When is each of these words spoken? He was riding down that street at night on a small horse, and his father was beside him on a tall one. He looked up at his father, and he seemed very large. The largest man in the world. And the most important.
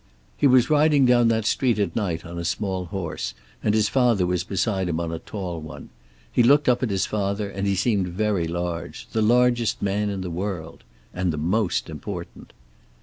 He 0.35 0.47
was 0.47 0.71
riding 0.71 1.05
down 1.05 1.27
that 1.27 1.45
street 1.45 1.77
at 1.77 1.95
night 1.95 2.25
on 2.25 2.39
a 2.39 2.43
small 2.43 2.85
horse, 2.85 3.35
and 3.61 3.75
his 3.75 3.87
father 3.87 4.25
was 4.25 4.43
beside 4.43 4.89
him 4.89 4.99
on 4.99 5.11
a 5.11 5.19
tall 5.19 5.59
one. 5.61 5.89
He 6.31 6.41
looked 6.41 6.67
up 6.67 6.81
at 6.81 6.89
his 6.89 7.05
father, 7.05 7.47
and 7.47 7.67
he 7.67 7.75
seemed 7.75 8.07
very 8.07 8.47
large. 8.47 9.05
The 9.11 9.21
largest 9.21 9.79
man 9.79 10.09
in 10.09 10.21
the 10.21 10.31
world. 10.31 10.83
And 11.13 11.31
the 11.31 11.37
most 11.37 11.87
important. 11.87 12.51